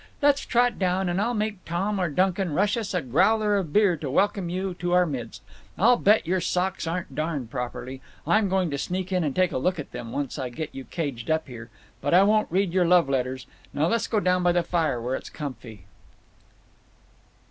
Let's 0.19 0.43
trot 0.47 0.79
down, 0.79 1.09
and 1.09 1.21
I'll 1.21 1.35
make 1.35 1.63
Tom 1.63 2.01
or 2.01 2.09
Duncan 2.09 2.55
rush 2.55 2.75
us 2.75 2.95
a 2.95 3.03
growler 3.03 3.55
of 3.55 3.71
beer 3.71 3.95
to 3.97 4.09
welcome 4.09 4.49
you 4.49 4.73
to 4.79 4.93
our 4.93 5.05
midst…. 5.05 5.43
I'll 5.77 5.95
bet 5.97 6.25
your 6.25 6.41
socks 6.41 6.87
aren't 6.87 7.13
darned 7.13 7.51
properly. 7.51 8.01
I'm 8.25 8.49
going 8.49 8.71
to 8.71 8.79
sneak 8.79 9.11
in 9.11 9.23
and 9.23 9.35
take 9.35 9.51
a 9.51 9.59
look 9.59 9.77
at 9.77 9.91
them, 9.91 10.11
once 10.11 10.39
I 10.39 10.49
get 10.49 10.73
you 10.73 10.85
caged 10.85 11.29
up 11.29 11.47
here…. 11.47 11.69
But 12.01 12.15
I 12.15 12.23
won't 12.23 12.51
read 12.51 12.73
your 12.73 12.87
love 12.87 13.09
letters! 13.09 13.45
Now 13.75 13.85
let's 13.85 14.07
go 14.07 14.19
down 14.19 14.41
by 14.41 14.53
the 14.53 14.63
fire, 14.63 14.99
where 14.99 15.13
it's 15.13 15.29
comfy." 15.29 15.85